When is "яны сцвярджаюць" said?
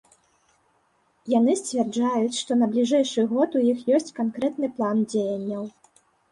1.33-2.39